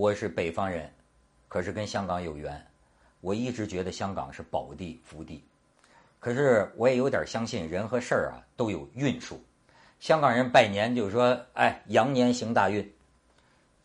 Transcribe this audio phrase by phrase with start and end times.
[0.00, 0.90] 我是北方人，
[1.46, 2.66] 可是跟香港有缘。
[3.20, 5.44] 我一直觉得香港是宝地福地，
[6.18, 9.38] 可是我也有点相信人和事儿啊都有运数。
[9.98, 12.90] 香港人拜年就是说，哎，羊年行大运。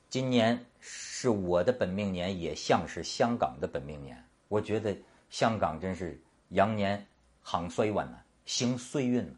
[0.10, 4.18] 今年是我的本命年，也像是香港的本命年。
[4.48, 4.96] 我觉得
[5.30, 6.18] 香港真是
[6.52, 7.06] 羊年
[7.42, 9.36] 行衰运呢，行衰运。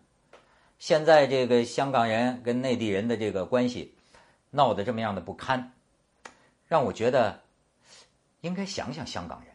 [0.77, 3.95] 现在这个香港人跟内地人的这个关系
[4.51, 5.71] 闹得这么样的不堪，
[6.67, 7.41] 让我觉得
[8.41, 9.53] 应该想想香港人。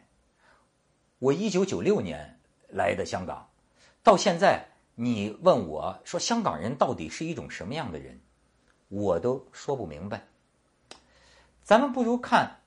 [1.19, 3.49] 我一九九六年来的香港，
[4.01, 8.19] 到现在你问我说香港人到底是一种什么样的人，
[8.89, 10.25] 我都说不明白。
[11.63, 12.59] 咱们不如看，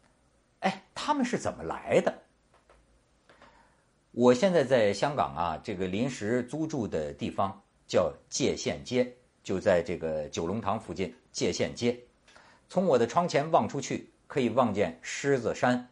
[0.60, 2.22] 哎，他们是怎么来的？
[4.12, 11.14] 我现在在香港啊，这个临时租住的地方叫界限街，就在这个九龙塘附近。
[11.30, 12.00] 界限街，
[12.70, 15.88] 从我的窗前望出去，可以望见狮子山。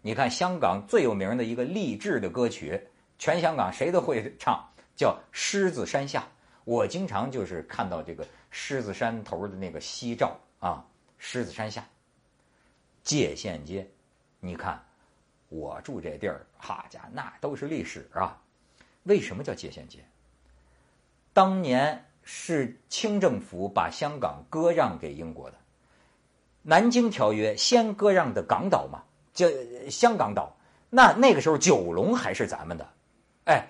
[0.00, 4.64] 你看，香港最有名的一个励志的歌曲，全香港谁都会唱，
[4.96, 6.20] 叫《狮子山下》。
[6.64, 10.84] 我经常就是看到这个狮子山头的那个夕照啊，
[11.18, 11.84] 狮子山下。
[13.02, 13.88] 界限街，
[14.38, 14.84] 你看，
[15.48, 18.40] 我住这地儿，哈家那都是历史啊。
[19.04, 20.04] 为什么叫界限街？
[21.32, 25.56] 当年是清政府把香港割让给英国的，
[26.62, 29.46] 《南京条约》先割让的港岛嘛，叫
[29.90, 30.56] 香港岛。
[30.90, 32.88] 那那个时候九龙还是咱们的，
[33.44, 33.68] 哎，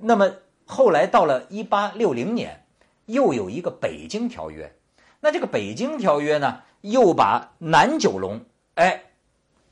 [0.00, 0.30] 那么
[0.64, 2.64] 后来到了一八六零年，
[3.06, 4.66] 又有一个《北京条约》，
[5.20, 8.40] 那这个《北京条约》呢，又把南九龙。
[8.74, 9.02] 哎，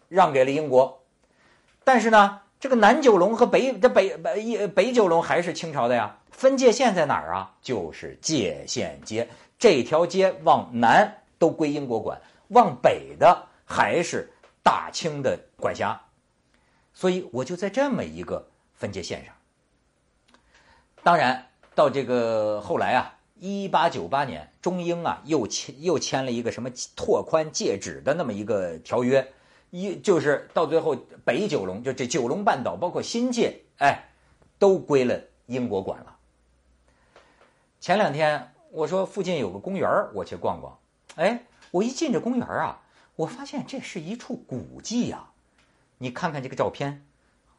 [0.08, 1.05] 让给了英国，
[1.84, 6.19] 但是呢，这个南九龙和北这北北北九龙还是清朝的呀。
[6.33, 7.55] 分界线在哪儿啊？
[7.62, 16.00] 就是界限街，这条街往南都归英国管，往北的还是大清的管辖。
[16.92, 19.34] 所以我就在这么一个分界线上。
[21.02, 23.12] 当然，到这个后来啊。
[23.38, 29.30] 一八九八年，中英啊又签又签了一个什么拓宽界址的那么一个条约，
[29.68, 34.08] 一就是到最后北九龙就这九龙半岛包括新界，哎，
[34.58, 36.16] 都归了英国管了。
[37.78, 40.78] 前两天我说附近有个公园我去逛逛，
[41.16, 42.82] 哎，我一进这公园啊，
[43.16, 45.31] 我发现这是一处古迹呀。
[45.99, 47.04] 你看看这个照片，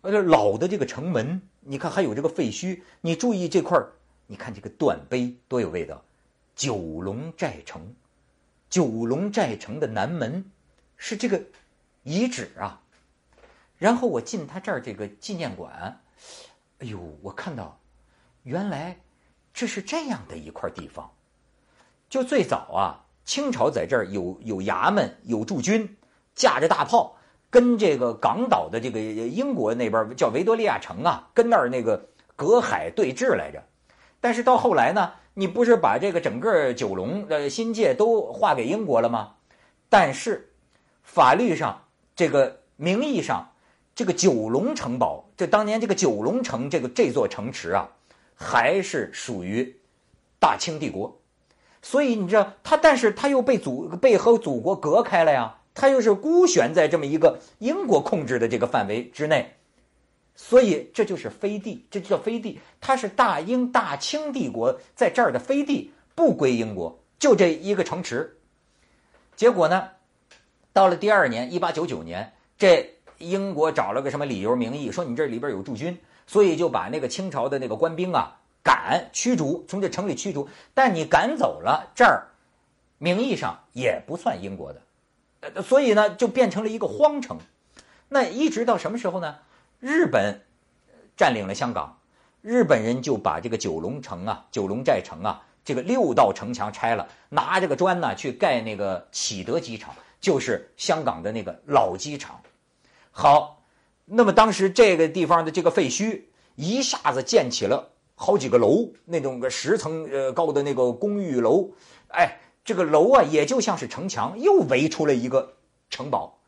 [0.02, 3.94] 呃，老的这个城门，你看还有这个废墟，你注意这块儿。
[4.30, 6.04] 你看这个断碑多有味道，
[6.54, 7.96] 九龙寨城，
[8.70, 10.52] 九龙寨城的南门
[10.98, 11.42] 是这个
[12.04, 12.82] 遗址啊。
[13.78, 16.02] 然后我进他这儿这个纪念馆，
[16.80, 17.80] 哎呦，我看到
[18.44, 19.00] 原来
[19.54, 21.10] 这是这样的一块地方。
[22.10, 25.98] 就最早啊，清朝在这儿有有衙门，有驻军，
[26.34, 27.18] 架着大炮，
[27.50, 33.62] 跟这个港岛的这个英国那边叫维多利亚城啊，跟那儿那个隔海对峙来着。
[34.22, 39.34] 但是到后来呢，你不是把这个整个九龙呃新界都划给英国了吗？
[39.90, 40.54] 但是
[41.04, 41.84] 法律上、
[42.16, 43.52] 这个名义上，
[43.94, 47.90] 这个九龙城堡，这当年这个九龙城这个这座城池啊，
[48.36, 49.78] 还是属于
[50.40, 51.20] 大清帝国。
[51.82, 59.54] 所以你知道他，但是他又被祖被和祖国隔开了呀，他又是孤悬在这么一个英国控制的这个范围之内。
[60.36, 62.60] 所以这就是飞地，这就叫飞地。
[62.80, 68.38] 它是大英大清帝国在这儿的飞地，不归英国，就这一个城池。
[69.36, 69.90] 结果呢，
[70.74, 72.88] 到了第二年，一八九九年，这
[73.18, 80.50] 英国找了个什么理由名义，说你这里边有驻军，所以就把那个清朝的那个官兵啊赶驱逐，从这城里驱逐。
[80.74, 82.28] 但你赶走了这儿，
[82.98, 84.82] 名义上也不算英国的，
[85.40, 87.38] 呃，所以呢，就变成了一个荒城。
[88.10, 89.38] 那一直到什么时候呢？
[89.80, 90.42] 日本
[91.16, 92.00] 占领了香港，
[92.42, 102.42] 日本人就把这个九龙城啊、九龙寨城啊，这个六道城墙拆了，拿这个砖呢去盖那个启德机场，就是香港的那个老机场。
[103.12, 103.64] 好，
[104.04, 106.24] 那么当时这个地方的这个废墟
[106.56, 111.70] 一下子建起了好几个楼，那种个十层呃高的那个公寓楼，
[112.08, 115.54] 哎，这个楼啊也就像是城墙，又围出了一个
[115.92, 116.40] 城堡。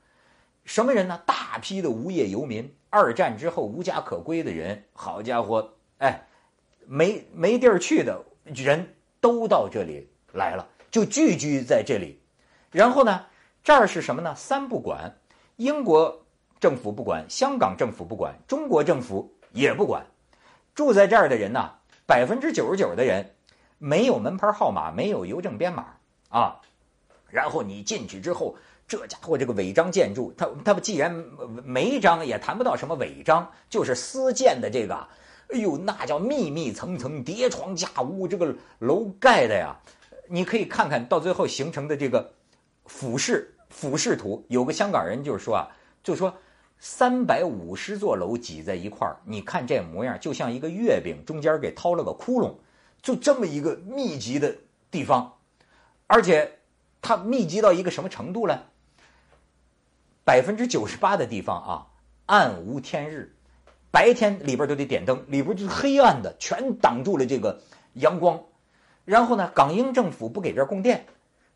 [0.66, 1.21] 什么人呢？
[1.27, 6.27] 大批的无业游民，二战之后无家可归的人，好家伙，哎，
[6.88, 12.19] 没没地儿去的人都到这里来了，就聚居在这里。
[12.71, 13.25] 然后呢，
[13.63, 14.33] 这儿是什么呢？
[14.36, 15.16] 三不管，
[15.57, 16.25] 英国
[16.60, 20.04] 政府不管，香港政府不管，中国政府也不管。
[20.80, 21.72] 住在这儿的人呢，
[22.06, 23.36] 百分之九十九的人
[23.80, 25.88] 没有门牌号码，没有邮政编码
[26.30, 26.62] 啊。
[27.30, 28.56] 然后你进去之后。
[28.88, 31.14] 这家伙这个违章建筑，他他们既然
[31.64, 34.96] 没章，也谈不到什么违章，就是私建的这个，
[35.50, 39.76] 哎呦，那叫密密层层叠床架屋，这个楼盖的呀，
[40.28, 42.34] 你可以看看到最后形成的这个
[42.88, 44.44] 俯视俯视图。
[44.48, 45.70] 有个香港人就是说啊，
[46.02, 46.36] 就说
[46.80, 52.54] 三百五十座楼挤在一块儿，你看这模样，就像一个月饼中间给掏了个窟窿，
[53.02, 54.56] 就这么一个密集的
[54.90, 55.34] 地方，
[56.08, 56.60] 而且
[57.02, 58.62] 它密集到一个什么程度呢？
[60.24, 61.88] 百分之九十八的地方啊，
[62.28, 63.34] 暗无天日，
[63.92, 67.62] 白天里边都得点灯，里边就是黑暗的，全挡住了这个
[67.94, 68.42] 阳光。
[69.04, 71.08] 然后呢，港英政府不给这儿供电，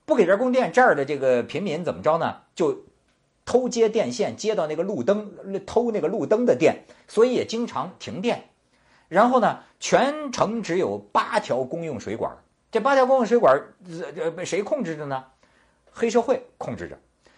[0.06, 2.42] 不给这儿供电，这儿的这个平民怎么着呢？
[2.56, 2.84] 就
[3.45, 5.31] 偷接电线，接到那个路灯，
[5.66, 8.50] 偷那个路灯的电，所以也经常停电。
[9.10, 12.36] 然后呢，全城只有八条公用水管，
[12.72, 13.62] 这八条公用水管
[14.18, 15.25] 呃被谁控制着呢？
[15.92, 16.98] 黑社会控制着。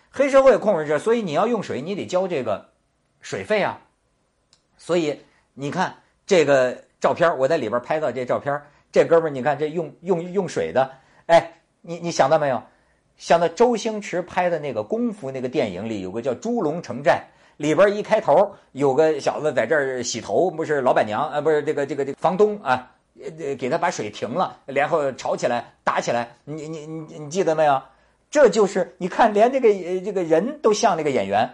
[0.10, 2.70] 黑社会控制着，所以你要用水，你得交这个
[3.20, 3.82] 水费啊。
[4.78, 5.20] 所以
[5.54, 8.62] 你看这个照片，我在里边拍到这照片，
[8.94, 10.90] 这哥们儿，你看这用用用水的，
[11.26, 12.64] 哎，你你想到没有？
[13.18, 17.24] 想到周星驰拍的那个功夫那个电影里有个叫《猪龙城寨》，
[17.58, 22.92] 里边一开头有个小子在这儿洗头，不是老板娘啊，不是这个这个这个房东啊，
[23.58, 27.82] 给他把水停了，然后吵起来打起来，你你你你记得没有？
[28.30, 29.70] 这就是你看，连这个
[30.02, 31.50] 这个人都像那个演员，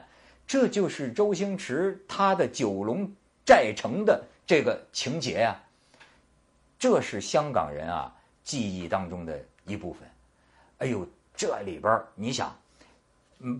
[0.47, 3.07] 这就是周星驰他的九龙
[3.45, 5.61] 寨城的这个情节呀。
[6.79, 8.11] 这是香港人啊
[8.43, 10.09] 记忆当中的一部分。
[10.79, 11.07] 哎呦，
[11.41, 12.55] 这里边你想，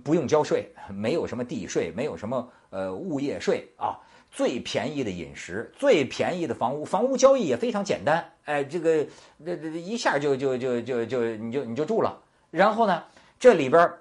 [0.04, 3.98] 不用交税，没有什么地税，没有什么呃物业税啊，
[4.30, 8.24] 最便宜的饮食，最便宜的房屋，房屋交易也非常简单。
[8.46, 9.04] 哎，这个
[9.44, 12.22] 这这一下就就就就就你就你就住了。
[12.52, 13.04] 然后呢，
[13.40, 13.92] 这里边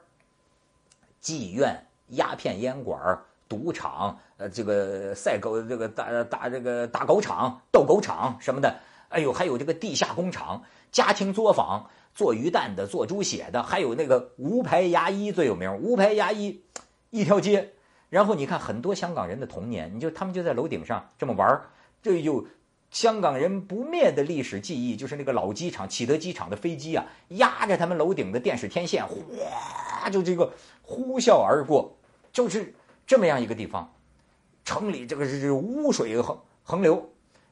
[1.22, 3.18] 妓院、鸦片烟馆、
[3.48, 8.78] 赌场，呃，这个赛狗、这个打打这个打狗场、斗狗场什么的，
[9.10, 16.62] 哎呦，还有这个地下工厂、家庭作坊、做鱼蛋的、做猪血的，还有那个无牌牙医最有名，无牌牙医
[17.10, 17.72] 一条街。
[18.08, 21.60] 然后你看很多香港人的童年，你就他们就在楼顶上这么玩
[22.02, 22.46] 这就。
[22.90, 30.52] 香港人不灭的历史记忆，就是那个老机场启德机场的飞机啊，压着他们楼顶的电视天线，哗，就这个
[30.82, 31.96] 呼啸而过，
[32.32, 32.74] 就是
[33.06, 33.88] 这么样一个地方。
[34.64, 37.08] 城里这个是污水横横流，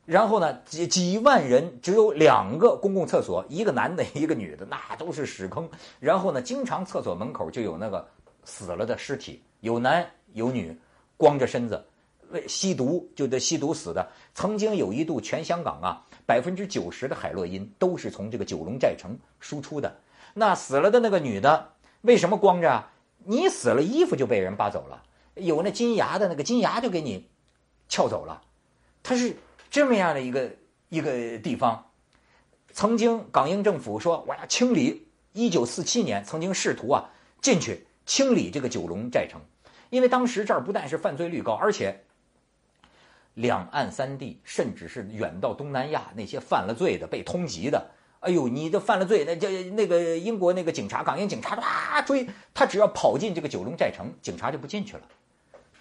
[0.08, 5.68] 然后呢，几几万人只有两个公共厕所，一个男的，一个女的，那都是屎坑。
[6.00, 8.08] 然后呢，经常厕所门口就有那个
[8.42, 10.74] 死了的尸体，有男有女，
[11.18, 11.84] 光着身子。
[12.30, 19.94] 为吸毒就得吸毒死的，曾经有一度全香港啊，百分之九十的海洛因都是从这个九龙寨城输出的。
[20.32, 21.70] 那死了的那个女的
[22.00, 22.90] 为什么光着啊？
[23.24, 25.02] 你死了，衣服就被人扒走了，
[25.34, 27.28] 有那金牙的那个金牙就给你
[27.90, 28.40] 撬走了。
[29.02, 29.36] 它是
[29.70, 30.50] 这么样的一个
[30.88, 31.90] 一个地方。
[32.72, 37.10] 曾经港英政府说我要清理，一九四七年曾经试图啊
[37.40, 39.40] 进去清理这个九龙寨城，
[39.90, 42.04] 因为当时这儿不但是犯罪率高，而且。
[43.34, 55.02] 两岸三地，甚至是远到东南亚那些犯了罪的、被通缉的，哎呦，你这犯了罪，那叫那个英国那个警察、港英警察哇追他，只要跑进这个九龙寨城，警察就不进去了，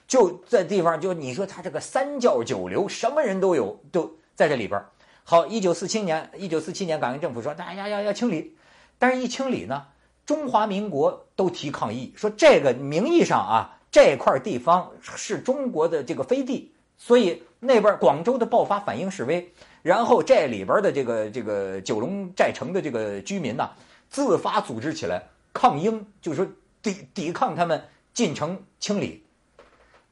[0.07, 4.81] 就在地方就你说他这个三教九流，什么人都有，都在这里边。
[5.23, 8.55] 好，一九四七年，一九四七年，港英政府说大家要要清理，
[8.97, 9.85] 但是一清理呢，
[10.25, 16.71] 中华民国都提抗议，说这个名义上啊，这块地方是中国的这个飞地。
[16.99, 23.69] 所以那边广州的爆发反应示威，然后这里边的这个这个九龙寨城的这个居民呐，
[24.09, 25.21] 自发组织起来
[25.53, 26.47] 抗英，就是说
[26.81, 27.83] 抵抵抗他们
[28.13, 29.23] 进城清理。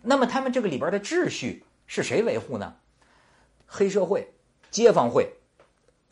[0.05, 2.75] 那么他们这个里边的秩序是谁维护呢？
[3.65, 4.31] 黑社会、
[4.69, 5.33] 街坊会、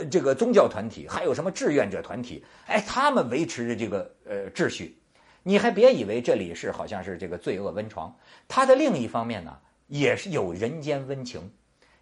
[0.09, 2.43] 这个宗教团体，还有什么志愿者团体？
[2.65, 4.97] 哎，他们维持着这个呃秩序。
[5.43, 8.15] 你还别以为这里是好像是这个罪恶温床，
[8.47, 9.57] 它的另一方面呢？
[9.87, 11.51] 也是有人间温情，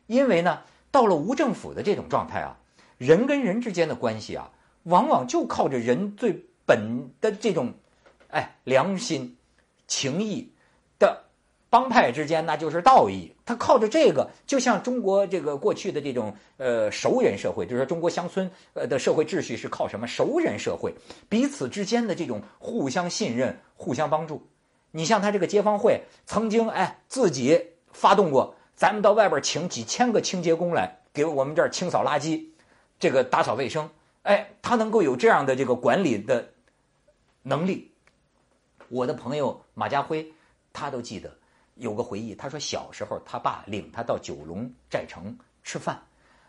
[0.05, 2.55] 因为呢，到了无政府的这种状态啊，
[2.97, 4.49] 人跟人之间的关系啊，
[4.83, 7.73] 往往就靠着人最本的这种，
[8.29, 9.35] 哎，良心、
[9.87, 10.51] 情义的
[11.71, 13.33] 帮派之间，那就是道义。
[13.43, 20.05] 他靠着这个，就像中国这个过去的这种呃熟人社会，就是说中国乡村呃的社会秩序是靠什么？
[20.05, 20.93] 熟人社会，
[21.27, 24.45] 彼此之间的这种互相信任、互相帮助。
[24.91, 27.67] 你像他这个街坊会，曾经哎自己。
[27.93, 32.41] 发动过，咱们到外边请几千个清洁工来给我们这儿清扫垃圾，
[32.97, 33.89] 这个打扫卫生，
[34.21, 36.53] 哎，他能够有这样的这个管理的
[37.43, 37.91] 能力，
[38.87, 40.31] 我的朋友马家辉，
[40.71, 41.35] 他都记得
[41.75, 42.33] 有个回忆。
[42.35, 46.01] 他说小时候他爸领他到九龙寨城吃饭，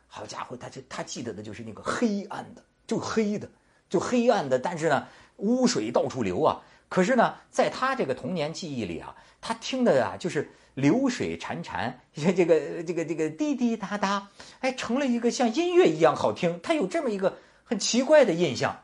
[0.07, 3.49] 好家伙，他就他记得的就是那个黑暗的，就黑的，
[3.89, 4.59] 就黑暗的。
[4.59, 6.63] 但是呢，污水到处流啊。
[6.89, 14.29] 可是呢，在他这个童年记忆里啊，他听的啊就是流水潺潺，这个这个这个滴滴答答，
[14.61, 16.61] 哎，成了一个像音乐一样好听。
[16.63, 18.83] 他有这么一个很奇怪的印象。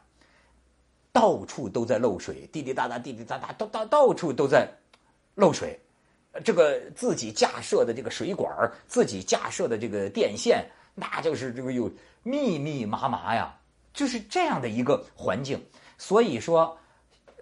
[1.11, 4.71] 到处都在漏水，滴滴答答，滴滴答答，到到到处都在
[5.35, 5.81] 漏水。
[6.45, 8.51] 这个自己架设的这个水管
[8.87, 10.65] 自己架设的这个电线，
[10.95, 11.91] 那就是这个有
[12.23, 13.55] 密密麻麻呀，
[13.93, 15.63] 就是这样的一个环境。
[15.97, 16.79] 所以说，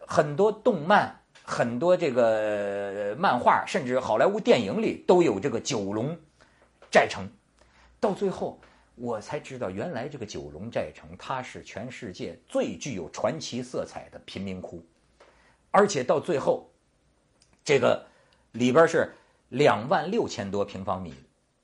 [0.06, 6.16] 很多动漫、很多这个漫画，甚至好莱坞电影里都有这个九龙
[6.90, 7.28] 寨城。
[8.00, 8.60] 到最后。
[8.98, 14.82] 我才知道，原来这个九龙寨城，它是全世界最具有传奇色彩的贫民窟，
[15.70, 16.66] 而且到最后，
[17.62, 18.06] 这个
[18.56, 19.12] 里边是
[19.50, 21.14] 两万六千多平方米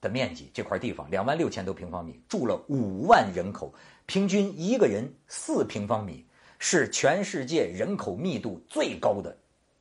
[0.00, 3.72] 的面积，这块地方两万六千多平方米，住了五万人口，
[4.06, 6.24] 平均一个人四平方米，
[6.58, 9.36] 是全世界人口密度最高的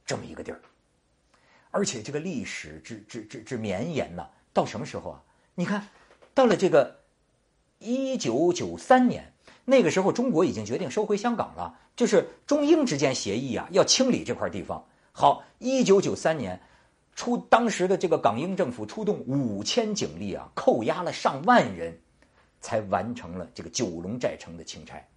[0.05, 0.59] 这么一个地儿。
[1.69, 5.23] 而且这个历史之之之之绵延呢，到什么时候啊？
[5.55, 5.87] 你看
[6.33, 6.99] 到了这个。
[7.83, 9.33] 一九九三年，
[9.65, 14.85] 那个时候中国已经决定收回香港了，就是中英之间协议啊，要清理这块地方。
[15.11, 16.61] 好，一九九三年，
[17.15, 21.95] 出当时的这个港英政府出动五千警力啊，扣押了上万人，
[22.61, 25.07] 才完成了这个九龙寨城的清拆。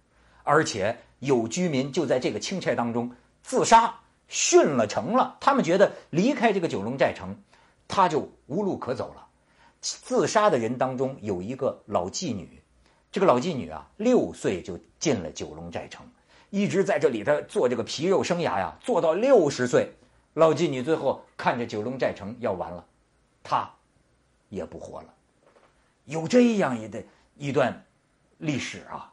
[0.43, 3.11] 而且有居民就在这个清拆当中
[3.41, 3.95] 自杀
[4.29, 5.37] 殉了城了。
[5.39, 7.35] 他们觉得离开这个九龙寨城，
[7.87, 9.25] 他就无路可走了。
[9.81, 12.61] 自杀的人当中有一个老妓女，
[13.11, 16.05] 这个老妓女啊，六岁就进了九龙寨城，
[16.51, 19.91] 一直在这里头做这个皮肉生涯呀，做到六十岁。
[20.35, 22.85] 老妓女最后看着九龙寨城要完了，
[23.41, 23.69] 她
[24.49, 25.07] 也不活了。
[26.03, 27.03] 有这样一的
[27.35, 27.83] 一段
[28.37, 29.11] 历史啊！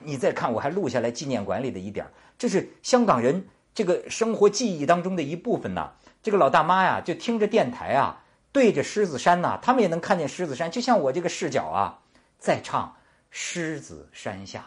[0.00, 5.92] 你再看，我还录下来纪念馆里的一点这是香港人这个生活记忆当中的一部分呐。
[6.22, 8.24] 这个老大妈呀，就听着电台啊。
[8.52, 12.00] 对着狮子山呐，他们也能看见狮子山，就像我这个视角啊，
[12.38, 12.88] 在唱
[13.30, 14.64] 《狮子山下》。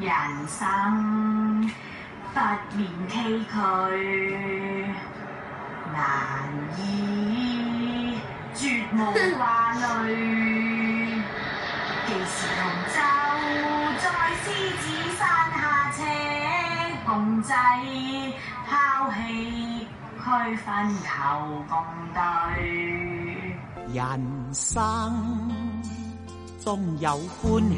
[0.00, 0.10] 人
[0.48, 1.70] 生
[2.34, 2.40] 不
[2.76, 3.14] 免崎
[3.46, 3.56] 岖，
[5.92, 5.96] 难
[6.76, 8.18] 以
[8.54, 8.96] 绝无
[9.38, 9.40] 挂
[9.72, 9.78] 虑。
[12.06, 12.60] 既是同
[12.92, 12.96] 舟
[14.00, 14.04] 在
[14.42, 14.44] 狮
[14.82, 14.84] 子
[15.16, 15.20] 山
[15.54, 15.62] 下，
[15.92, 15.98] 且
[17.06, 17.08] 共
[17.42, 17.48] 济
[18.68, 18.72] 抛
[19.12, 19.16] 弃。
[20.24, 20.66] 区分
[21.04, 21.06] 求
[21.68, 21.72] 共
[22.14, 22.18] 对，
[23.92, 24.02] 人
[24.54, 24.64] 生
[26.58, 27.76] 终有欢喜，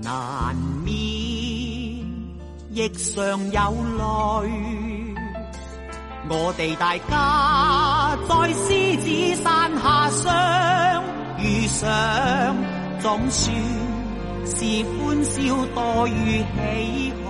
[0.00, 0.54] 难
[0.84, 0.86] 免
[2.76, 3.60] 亦常有
[3.96, 4.02] 泪。
[6.28, 11.02] 我哋大家在狮子山下相
[11.38, 12.54] 遇上，
[13.00, 13.56] 总算
[14.44, 15.34] 是欢笑
[15.74, 17.25] 多于唏嘘。